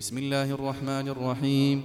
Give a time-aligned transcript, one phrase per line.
[0.00, 1.82] بسم الله الرحمن الرحيم.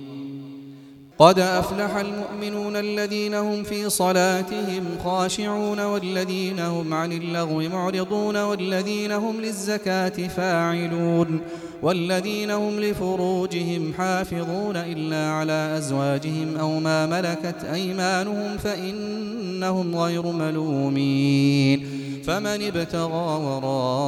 [1.20, 9.42] قد أفلح المؤمنون الذين هم في صلاتهم خاشعون والذين هم عن اللغو معرضون والذين هم
[9.42, 11.42] للزكاة فاعلون
[11.82, 22.06] والذين هم لفروجهم حافظون إلا على أزواجهم أو ما ملكت أيمانهم فإنهم غير ملومين.
[22.28, 24.05] فمن ابتغى وراء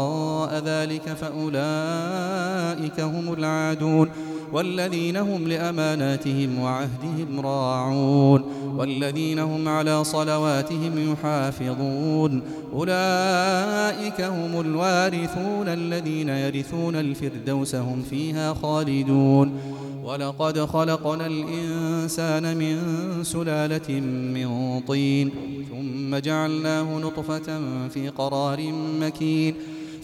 [0.87, 4.09] ذلك فأولئك هم العادون
[4.53, 8.41] والذين هم لأماناتهم وعهدهم راعون
[8.77, 12.41] والذين هم على صلواتهم يحافظون
[12.73, 19.51] أولئك هم الوارثون الذين يرثون الفردوس هم فيها خالدون
[20.03, 22.77] ولقد خلقنا الإنسان من
[23.23, 23.99] سلالة
[24.33, 25.31] من طين
[25.69, 29.55] ثم جعلناه نطفة في قرار مكين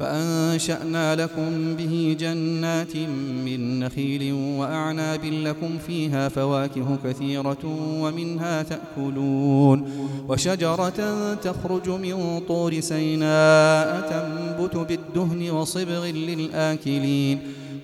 [0.00, 2.96] فأنشأنا لكم به جنات
[3.44, 7.58] من نخيل وأعناب لكم فيها فواكه كثيرة
[8.00, 9.90] ومنها تأكلون
[10.28, 17.38] وشجرة تخرج من طور سيناء تنبت بالدهن وصبغ للآكلين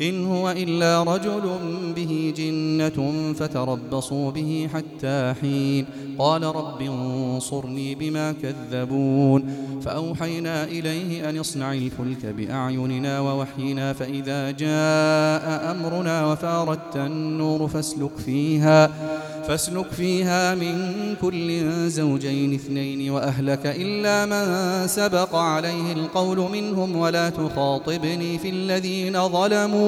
[0.00, 1.42] إن هو إلا رجل
[1.96, 5.86] به جنة فتربصوا به حتى حين.
[6.18, 9.68] قال رب انصرني بما كذبون.
[9.82, 18.90] فأوحينا إليه أن اصنع الفلك بأعيننا ووحينا فإذا جاء أمرنا وفاردت النور فاسلك فيها
[19.48, 20.74] فاسلك فيها من
[21.22, 24.46] كل زوجين اثنين وأهلك إلا من
[24.88, 26.96] سبق عليه القول منهم.
[26.96, 29.87] ولا تخاطبني في الذين ظلموا.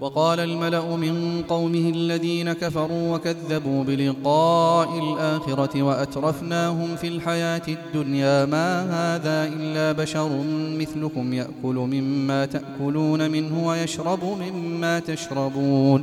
[0.00, 9.52] وقال الملأ من قومه الذين كفروا وكذبوا بلقاء الآخرة وأترفناهم في الحياة الدنيا ما هذا
[9.54, 10.42] إلا بشر
[10.78, 16.02] مثلكم يأكل مما تأكلون منه ويشرب مما تشربون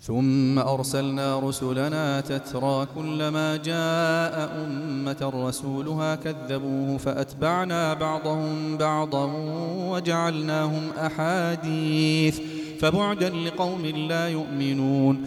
[0.00, 9.32] ثم أرسلنا رسلنا تترى كلما جاء أمة رسولها كذبوه فأتبعنا بعضهم بعضا
[9.90, 12.40] وجعلناهم أحاديث
[12.80, 15.26] فبعدا لقوم لا يؤمنون.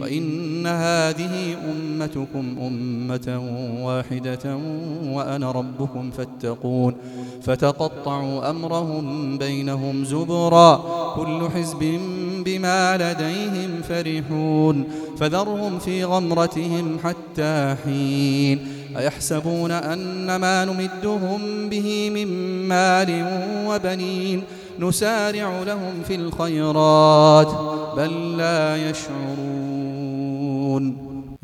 [0.00, 3.40] وإن هذه أمتكم أمة
[3.82, 4.56] واحدة
[5.04, 6.94] وأنا ربكم فاتقون.
[7.42, 10.84] فتقطعوا أمرهم بينهم زبرا.
[11.16, 12.00] كل حزب
[12.44, 14.84] بما لديهم فرحون.
[15.18, 18.58] فذرهم في غمرتهم حتى حين.
[18.96, 22.28] أيحسبون أن ما نمدهم به من
[22.68, 23.26] مال
[23.66, 24.42] وبنين؟
[24.80, 27.52] نسارع لهم في الخيرات.
[27.96, 29.59] بل لا يشعرون.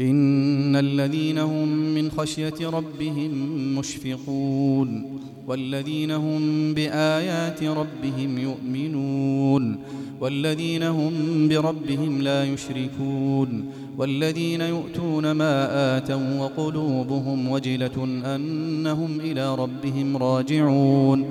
[0.00, 3.30] إن الذين هم من خشية ربهم
[3.78, 5.20] مشفقون.
[5.46, 9.78] والذين هم بآيات ربهم يؤمنون
[10.20, 11.12] والذين هم
[11.48, 13.64] بربهم لا يشركون
[13.98, 18.04] والذين يؤتون ما آتوا وقلوبهم وجلة
[18.34, 21.26] أنهم إلى ربهم راجعون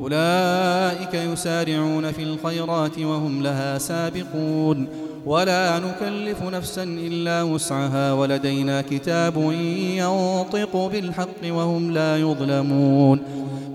[0.00, 4.86] أولئك يسارعون في الخيرات وهم لها سابقون
[5.26, 9.52] ولا نكلف نفسا إلا وسعها ولدينا كتاب
[9.96, 13.20] ينطق بالحق وهم لا يظلمون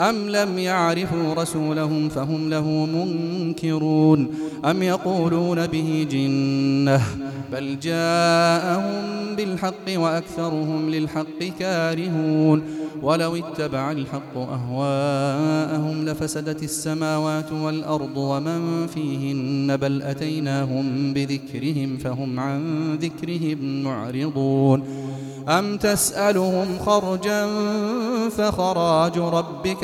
[0.00, 7.00] أم لم يعرفوا رسولهم فهم له منكرون أم يقولون به جنة
[7.52, 8.92] بل جاءهم
[9.36, 12.62] بالحق وأكثرهم للحق كارهون
[13.02, 23.82] ولو اتبع الحق أهواءهم لفسدت السماوات والأرض ومن فيهن بل أتيناهم بذكرهم فهم عن ذكرهم
[23.82, 24.82] معرضون
[25.48, 27.46] أم تسألهم خرجا
[28.28, 29.83] فخراج ربك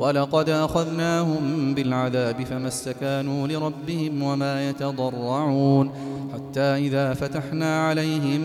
[0.00, 5.90] ولقد أخذناهم بالعذاب فما استكانوا لربهم وما يتضرعون
[6.34, 8.40] حتى إذا فتحنا عليهم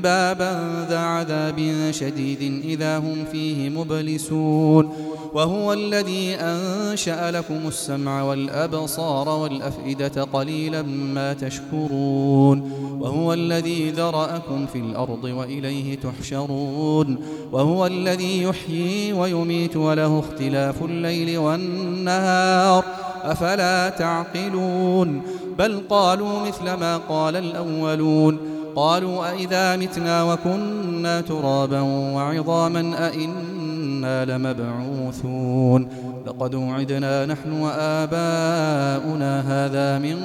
[0.00, 4.92] بابا ذا عذاب شديد إذا هم فيه مبلسون.
[5.34, 12.72] وهو الذي أنشأ لكم السمع والأبصار والأفئدة قليلا ما تشكرون.
[13.00, 17.18] وهو الذي ذرأكم في الأرض وإليه تحشرون.
[17.52, 22.84] وهو الذي يحيي ويميت وله اختلاف الليل والنهار.
[23.22, 25.22] أفلا تعقلون؟
[25.58, 28.38] بل قالوا مثل ما قال الأولون.
[28.76, 35.88] قالوا أئذا متنا وكنا ترابا وعظاما أئنا لمبعوثون
[36.26, 40.16] لقد وعدنا نحن وآباؤنا هذا من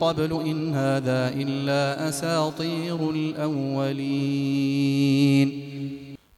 [0.00, 4.66] قبل إن هذا إلا أساطير الأولين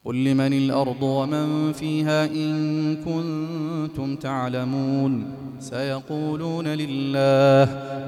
[0.05, 5.25] قل لمن الأرض ومن فيها إن كنتم تعلمون
[5.61, 7.65] سيقولون لله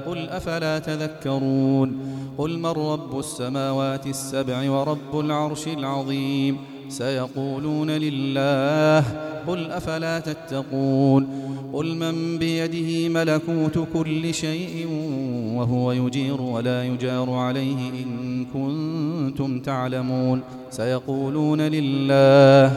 [0.07, 1.99] قل أفلا تذكرون
[2.37, 6.57] قل من رب السماوات السبع ورب العرش العظيم
[6.89, 8.99] سيقولون لله
[9.47, 11.27] قل أفلا تتقون
[11.73, 14.87] قل من بيده ملكوت كل شيء
[15.61, 20.41] وهو يجير ولا يجار عليه إن كنتم تعلمون.
[20.71, 22.67] سيقولون لله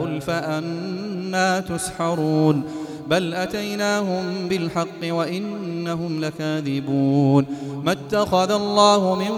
[0.00, 2.62] قل فأنا تسحرون.
[3.10, 7.46] بل أتيناهم بالحق وإنهم لكاذبون.
[7.84, 9.30] ما اتخذ الله من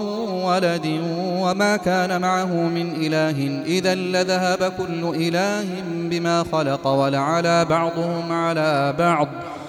[0.45, 0.99] ولد
[1.41, 3.63] وما كان معه من إله.
[3.65, 5.65] إذا لذهب كل إله
[6.09, 9.27] بما خلق ولعلى بعضهم على بعض.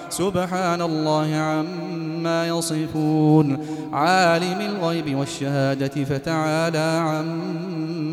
[0.09, 3.57] سبحان الله عما يصفون.
[3.93, 6.77] عالم الغيب والشهادة فتعالى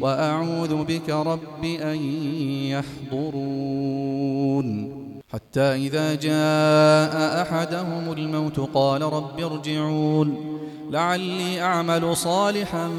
[0.00, 1.96] وأعوذ بك رب أن
[3.12, 4.90] يحضرون.
[5.32, 10.36] حتى إذا جاء أحدهم الموت قال رب ارجعون.
[10.90, 12.90] لعلي أعمل صالحا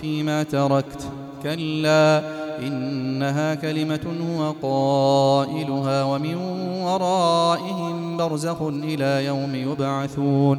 [0.00, 1.02] فيما تركت.
[1.42, 2.22] كلا
[2.58, 4.00] إنها كلمة
[4.38, 6.34] هو قائلها ومن
[6.82, 10.58] ورائهم برزخ إلى يوم يبعثون.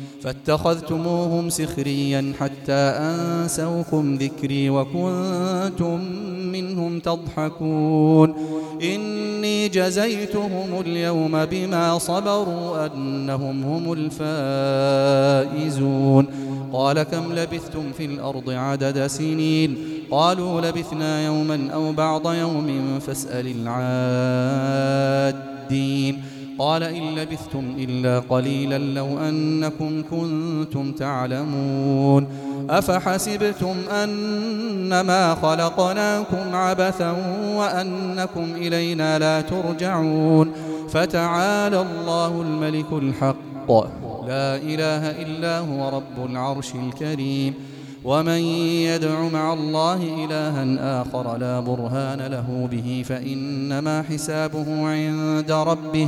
[0.23, 5.99] فاتخذتموهم سخريا حتى أنسوكم ذكري وكنتم
[6.51, 8.35] منهم تضحكون.
[8.81, 13.93] إني جزيتهم اليوم بما صبروا أنهم هم
[15.53, 16.25] الفائزون.
[16.73, 19.77] قال كم لبثتم في الأرض عدد سنين؟
[20.11, 23.47] قالوا لبثنا يوما أو بعض يوم فاسأل
[25.71, 26.30] العادين.
[26.61, 32.27] قال إن لبثتم إلا قليلا لو أنكم كنتم تعلمون
[32.69, 37.11] أفحسبتم أنما خلقناكم عبثا
[37.55, 40.51] وأنكم إلينا لا ترجعون
[40.89, 43.71] فتعالى الله الملك الحق
[44.27, 47.53] لا إله إلا هو رب العرش الكريم
[48.03, 48.39] ومن
[48.87, 56.07] يدع مع الله إلها آخر لا برهان له به فإنما حسابه عند ربه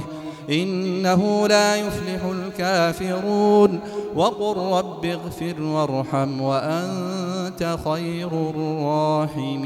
[0.49, 3.79] إنه لا يفلح الكافرون.
[4.15, 9.63] وقل رب اغفر وارحم وأنت خير الراحمين.